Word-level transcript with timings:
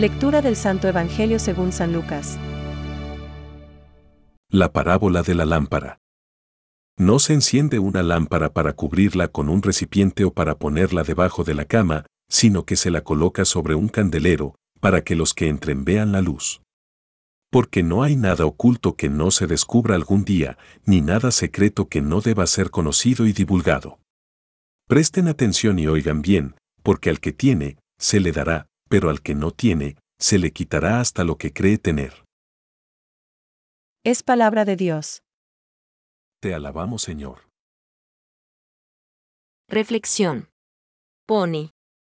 Lectura 0.00 0.40
del 0.40 0.56
Santo 0.56 0.88
Evangelio 0.88 1.38
según 1.38 1.72
San 1.72 1.92
Lucas. 1.92 2.38
La 4.48 4.72
parábola 4.72 5.20
de 5.20 5.34
la 5.34 5.44
lámpara. 5.44 5.98
No 6.96 7.18
se 7.18 7.34
enciende 7.34 7.78
una 7.78 8.02
lámpara 8.02 8.54
para 8.54 8.72
cubrirla 8.72 9.28
con 9.28 9.50
un 9.50 9.60
recipiente 9.60 10.24
o 10.24 10.32
para 10.32 10.54
ponerla 10.54 11.02
debajo 11.02 11.44
de 11.44 11.52
la 11.52 11.66
cama, 11.66 12.06
sino 12.30 12.64
que 12.64 12.76
se 12.76 12.90
la 12.90 13.02
coloca 13.02 13.44
sobre 13.44 13.74
un 13.74 13.88
candelero, 13.88 14.54
para 14.80 15.04
que 15.04 15.14
los 15.14 15.34
que 15.34 15.48
entren 15.48 15.84
vean 15.84 16.12
la 16.12 16.22
luz. 16.22 16.62
Porque 17.50 17.82
no 17.82 18.02
hay 18.02 18.16
nada 18.16 18.46
oculto 18.46 18.96
que 18.96 19.10
no 19.10 19.30
se 19.30 19.46
descubra 19.46 19.96
algún 19.96 20.24
día, 20.24 20.56
ni 20.86 21.02
nada 21.02 21.30
secreto 21.30 21.90
que 21.90 22.00
no 22.00 22.22
deba 22.22 22.46
ser 22.46 22.70
conocido 22.70 23.26
y 23.26 23.34
divulgado. 23.34 23.98
Presten 24.88 25.28
atención 25.28 25.78
y 25.78 25.88
oigan 25.88 26.22
bien, 26.22 26.54
porque 26.82 27.10
al 27.10 27.20
que 27.20 27.34
tiene, 27.34 27.76
se 27.98 28.18
le 28.18 28.32
dará, 28.32 28.69
pero 28.90 29.08
al 29.08 29.22
que 29.22 29.34
no 29.34 29.52
tiene, 29.52 29.96
se 30.18 30.38
le 30.38 30.50
quitará 30.50 31.00
hasta 31.00 31.22
lo 31.22 31.36
que 31.36 31.52
cree 31.52 31.78
tener. 31.78 32.24
Es 34.04 34.22
palabra 34.22 34.64
de 34.64 34.76
Dios. 34.76 35.22
Te 36.40 36.54
alabamos, 36.54 37.02
Señor. 37.02 37.48
Reflexión. 39.68 40.48
Pone 41.26 41.70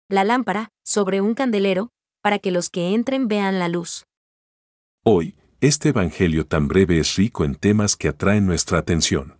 la 0.10 0.23
lámpara 0.23 0.70
sobre 0.86 1.20
un 1.20 1.34
candelero 1.36 1.90
para 2.23 2.40
que 2.40 2.52
los 2.52 2.70
que 2.70 2.94
entren 2.94 3.28
vean 3.28 3.59
la 3.59 3.68
luz. 3.68 4.06
Hoy, 5.04 5.36
este 5.59 5.90
Evangelio 5.90 6.48
tan 6.48 6.68
breve 6.68 7.00
es 7.00 7.16
rico 7.16 7.44
en 7.44 7.56
temas 7.56 7.98
que 7.98 8.08
atraen 8.08 8.46
nuestra 8.46 8.78
atención. 8.78 9.40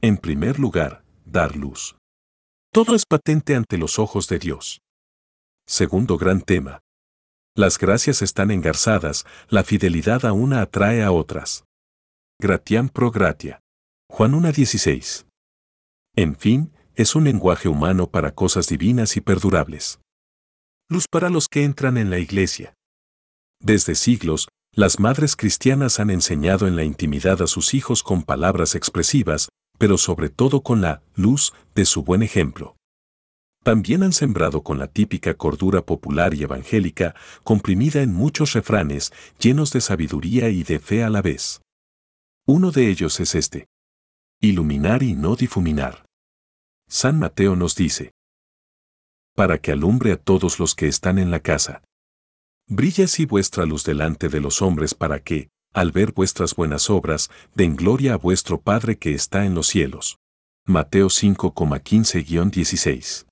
En 0.00 0.18
primer 0.18 0.60
lugar, 0.60 1.04
dar 1.24 1.56
luz. 1.56 1.96
Todo 2.72 2.94
es 2.94 3.04
patente 3.06 3.56
ante 3.56 3.78
los 3.78 3.98
ojos 3.98 4.28
de 4.28 4.38
Dios. 4.38 4.83
Segundo 5.66 6.18
gran 6.18 6.42
tema. 6.42 6.80
Las 7.56 7.78
gracias 7.78 8.20
están 8.20 8.50
engarzadas, 8.50 9.24
la 9.48 9.64
fidelidad 9.64 10.26
a 10.26 10.32
una 10.32 10.60
atrae 10.60 11.02
a 11.02 11.10
otras. 11.10 11.64
Gratiam 12.38 12.90
pro 12.90 13.10
gratia. 13.10 13.60
Juan 14.10 14.32
1.16. 14.32 15.26
En 16.16 16.36
fin, 16.36 16.72
es 16.94 17.14
un 17.14 17.24
lenguaje 17.24 17.68
humano 17.68 18.10
para 18.10 18.34
cosas 18.34 18.68
divinas 18.68 19.16
y 19.16 19.20
perdurables. 19.22 20.00
Luz 20.90 21.06
para 21.10 21.30
los 21.30 21.48
que 21.48 21.64
entran 21.64 21.96
en 21.96 22.10
la 22.10 22.18
iglesia. 22.18 22.74
Desde 23.58 23.94
siglos, 23.94 24.48
las 24.72 25.00
madres 25.00 25.34
cristianas 25.34 25.98
han 25.98 26.10
enseñado 26.10 26.66
en 26.66 26.76
la 26.76 26.84
intimidad 26.84 27.40
a 27.40 27.46
sus 27.46 27.72
hijos 27.72 28.02
con 28.02 28.22
palabras 28.22 28.74
expresivas, 28.74 29.48
pero 29.78 29.96
sobre 29.96 30.28
todo 30.28 30.60
con 30.60 30.82
la 30.82 31.02
luz 31.14 31.54
de 31.74 31.86
su 31.86 32.02
buen 32.02 32.22
ejemplo. 32.22 32.76
También 33.64 34.04
han 34.04 34.12
sembrado 34.12 34.62
con 34.62 34.78
la 34.78 34.86
típica 34.86 35.34
cordura 35.34 35.84
popular 35.84 36.34
y 36.34 36.44
evangélica, 36.44 37.16
comprimida 37.42 38.02
en 38.02 38.12
muchos 38.12 38.52
refranes, 38.52 39.12
llenos 39.40 39.72
de 39.72 39.80
sabiduría 39.80 40.50
y 40.50 40.62
de 40.62 40.78
fe 40.78 41.02
a 41.02 41.08
la 41.08 41.22
vez. 41.22 41.62
Uno 42.46 42.70
de 42.70 42.90
ellos 42.90 43.18
es 43.20 43.34
este. 43.34 43.66
Iluminar 44.40 45.02
y 45.02 45.14
no 45.14 45.34
difuminar. 45.34 46.04
San 46.86 47.18
Mateo 47.18 47.56
nos 47.56 47.74
dice, 47.74 48.12
para 49.34 49.58
que 49.58 49.72
alumbre 49.72 50.12
a 50.12 50.18
todos 50.18 50.60
los 50.60 50.74
que 50.74 50.86
están 50.86 51.18
en 51.18 51.30
la 51.30 51.40
casa. 51.40 51.82
Brilla 52.68 53.06
así 53.06 53.24
vuestra 53.24 53.64
luz 53.66 53.84
delante 53.84 54.28
de 54.28 54.40
los 54.40 54.60
hombres 54.62 54.94
para 54.94 55.20
que, 55.20 55.48
al 55.72 55.90
ver 55.90 56.12
vuestras 56.12 56.54
buenas 56.54 56.90
obras, 56.90 57.30
den 57.54 57.76
gloria 57.76 58.12
a 58.14 58.18
vuestro 58.18 58.60
Padre 58.60 58.98
que 58.98 59.14
está 59.14 59.46
en 59.46 59.54
los 59.54 59.68
cielos. 59.68 60.18
Mateo 60.66 61.08
5,15-16. 61.08 63.26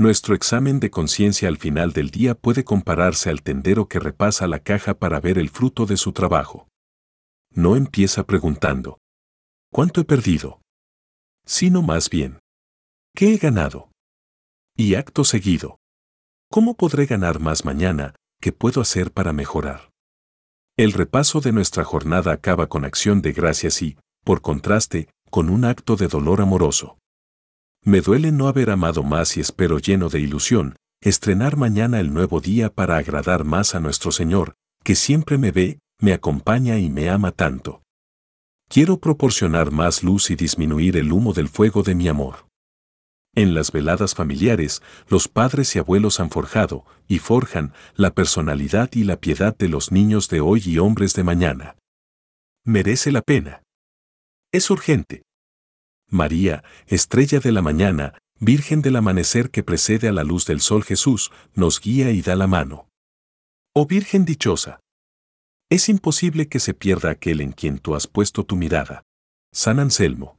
Nuestro 0.00 0.36
examen 0.36 0.78
de 0.78 0.92
conciencia 0.92 1.48
al 1.48 1.56
final 1.56 1.92
del 1.92 2.10
día 2.10 2.36
puede 2.36 2.62
compararse 2.62 3.30
al 3.30 3.42
tendero 3.42 3.88
que 3.88 3.98
repasa 3.98 4.46
la 4.46 4.60
caja 4.60 4.94
para 4.94 5.18
ver 5.18 5.38
el 5.38 5.50
fruto 5.50 5.86
de 5.86 5.96
su 5.96 6.12
trabajo. 6.12 6.68
No 7.50 7.74
empieza 7.74 8.24
preguntando, 8.24 9.00
¿cuánto 9.72 10.00
he 10.00 10.04
perdido? 10.04 10.62
Sino 11.44 11.82
más 11.82 12.10
bien, 12.10 12.38
¿qué 13.12 13.34
he 13.34 13.38
ganado? 13.38 13.90
Y 14.76 14.94
acto 14.94 15.24
seguido, 15.24 15.80
¿cómo 16.48 16.76
podré 16.76 17.06
ganar 17.06 17.40
más 17.40 17.64
mañana? 17.64 18.14
¿Qué 18.40 18.52
puedo 18.52 18.80
hacer 18.80 19.10
para 19.10 19.32
mejorar? 19.32 19.90
El 20.76 20.92
repaso 20.92 21.40
de 21.40 21.50
nuestra 21.50 21.82
jornada 21.82 22.30
acaba 22.30 22.68
con 22.68 22.84
acción 22.84 23.20
de 23.20 23.32
gracias 23.32 23.82
y, 23.82 23.98
por 24.22 24.42
contraste, 24.42 25.08
con 25.28 25.50
un 25.50 25.64
acto 25.64 25.96
de 25.96 26.06
dolor 26.06 26.40
amoroso. 26.40 26.98
Me 27.84 28.00
duele 28.00 28.32
no 28.32 28.48
haber 28.48 28.70
amado 28.70 29.02
más 29.02 29.36
y 29.36 29.40
espero 29.40 29.78
lleno 29.78 30.08
de 30.08 30.20
ilusión, 30.20 30.76
estrenar 31.00 31.56
mañana 31.56 32.00
el 32.00 32.12
nuevo 32.12 32.40
día 32.40 32.72
para 32.72 32.96
agradar 32.96 33.44
más 33.44 33.74
a 33.74 33.80
nuestro 33.80 34.12
Señor, 34.12 34.54
que 34.84 34.94
siempre 34.94 35.38
me 35.38 35.52
ve, 35.52 35.78
me 36.00 36.12
acompaña 36.12 36.78
y 36.78 36.90
me 36.90 37.08
ama 37.08 37.32
tanto. 37.32 37.82
Quiero 38.68 38.98
proporcionar 38.98 39.70
más 39.70 40.02
luz 40.02 40.30
y 40.30 40.36
disminuir 40.36 40.96
el 40.96 41.12
humo 41.12 41.32
del 41.32 41.48
fuego 41.48 41.82
de 41.82 41.94
mi 41.94 42.08
amor. 42.08 42.46
En 43.34 43.54
las 43.54 43.72
veladas 43.72 44.14
familiares, 44.14 44.82
los 45.08 45.28
padres 45.28 45.74
y 45.76 45.78
abuelos 45.78 46.20
han 46.20 46.30
forjado, 46.30 46.84
y 47.06 47.18
forjan, 47.18 47.72
la 47.94 48.10
personalidad 48.12 48.90
y 48.92 49.04
la 49.04 49.16
piedad 49.16 49.56
de 49.56 49.68
los 49.68 49.92
niños 49.92 50.28
de 50.28 50.40
hoy 50.40 50.62
y 50.64 50.78
hombres 50.78 51.14
de 51.14 51.22
mañana. 51.22 51.76
Merece 52.64 53.12
la 53.12 53.22
pena. 53.22 53.62
Es 54.52 54.70
urgente. 54.70 55.22
María, 56.08 56.64
estrella 56.86 57.38
de 57.40 57.52
la 57.52 57.62
mañana, 57.62 58.18
Virgen 58.40 58.82
del 58.82 58.96
amanecer 58.96 59.50
que 59.50 59.64
precede 59.64 60.08
a 60.08 60.12
la 60.12 60.22
luz 60.22 60.46
del 60.46 60.60
sol 60.60 60.84
Jesús, 60.84 61.32
nos 61.54 61.80
guía 61.80 62.12
y 62.12 62.22
da 62.22 62.36
la 62.36 62.46
mano. 62.46 62.88
Oh 63.74 63.84
Virgen 63.84 64.24
dichosa. 64.24 64.80
Es 65.68 65.88
imposible 65.88 66.48
que 66.48 66.60
se 66.60 66.72
pierda 66.72 67.10
aquel 67.10 67.40
en 67.40 67.52
quien 67.52 67.78
tú 67.78 67.94
has 67.94 68.06
puesto 68.06 68.44
tu 68.44 68.54
mirada. 68.56 69.02
San 69.52 69.80
Anselmo. 69.80 70.38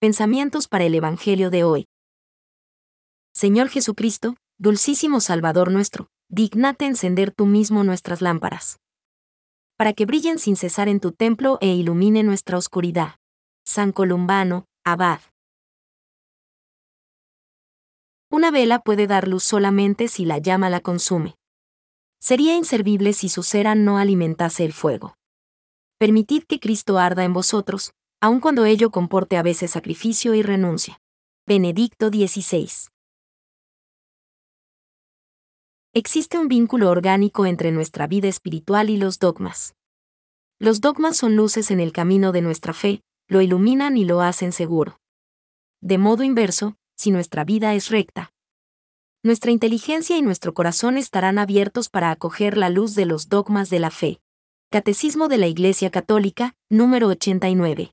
Pensamientos 0.00 0.68
para 0.68 0.84
el 0.84 0.94
Evangelio 0.94 1.50
de 1.50 1.64
hoy. 1.64 1.86
Señor 3.32 3.68
Jesucristo, 3.68 4.36
dulcísimo 4.58 5.20
Salvador 5.20 5.70
nuestro, 5.70 6.08
dignate 6.28 6.86
encender 6.86 7.30
tú 7.30 7.46
mismo 7.46 7.84
nuestras 7.84 8.20
lámparas. 8.20 8.78
Para 9.76 9.92
que 9.92 10.06
brillen 10.06 10.38
sin 10.38 10.56
cesar 10.56 10.88
en 10.88 10.98
tu 10.98 11.12
templo 11.12 11.58
e 11.60 11.68
ilumine 11.68 12.24
nuestra 12.24 12.58
oscuridad. 12.58 13.14
San 13.70 13.92
Columbano, 13.92 14.64
Abad. 14.82 15.20
Una 18.30 18.50
vela 18.50 18.78
puede 18.78 19.06
dar 19.06 19.28
luz 19.28 19.44
solamente 19.44 20.08
si 20.08 20.24
la 20.24 20.38
llama 20.38 20.70
la 20.70 20.80
consume. 20.80 21.34
Sería 22.18 22.56
inservible 22.56 23.12
si 23.12 23.28
su 23.28 23.42
cera 23.42 23.74
no 23.74 23.98
alimentase 23.98 24.64
el 24.64 24.72
fuego. 24.72 25.18
Permitid 25.98 26.44
que 26.44 26.60
Cristo 26.60 26.96
arda 26.96 27.24
en 27.24 27.34
vosotros, 27.34 27.92
aun 28.22 28.40
cuando 28.40 28.64
ello 28.64 28.90
comporte 28.90 29.36
a 29.36 29.42
veces 29.42 29.72
sacrificio 29.72 30.32
y 30.32 30.40
renuncia. 30.40 30.98
Benedicto 31.46 32.08
XVI. 32.08 32.70
Existe 35.92 36.38
un 36.38 36.48
vínculo 36.48 36.88
orgánico 36.88 37.44
entre 37.44 37.70
nuestra 37.70 38.06
vida 38.06 38.28
espiritual 38.28 38.88
y 38.88 38.96
los 38.96 39.18
dogmas. 39.18 39.74
Los 40.58 40.80
dogmas 40.80 41.18
son 41.18 41.36
luces 41.36 41.70
en 41.70 41.80
el 41.80 41.92
camino 41.92 42.32
de 42.32 42.40
nuestra 42.40 42.72
fe, 42.72 43.02
lo 43.28 43.40
iluminan 43.40 43.96
y 43.96 44.04
lo 44.04 44.20
hacen 44.20 44.52
seguro. 44.52 44.98
De 45.80 45.98
modo 45.98 46.24
inverso, 46.24 46.76
si 46.96 47.10
nuestra 47.10 47.44
vida 47.44 47.74
es 47.74 47.90
recta, 47.90 48.32
nuestra 49.24 49.50
inteligencia 49.50 50.16
y 50.16 50.22
nuestro 50.22 50.54
corazón 50.54 50.96
estarán 50.96 51.38
abiertos 51.38 51.88
para 51.88 52.12
acoger 52.12 52.56
la 52.56 52.70
luz 52.70 52.94
de 52.94 53.04
los 53.04 53.28
dogmas 53.28 53.68
de 53.68 53.80
la 53.80 53.90
fe. 53.90 54.20
Catecismo 54.70 55.26
de 55.26 55.38
la 55.38 55.48
Iglesia 55.48 55.90
Católica, 55.90 56.54
número 56.70 57.08
89. 57.08 57.92